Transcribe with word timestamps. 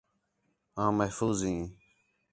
آں 0.83 0.91
محفوظ 0.97 1.37
ھیں 1.45 1.61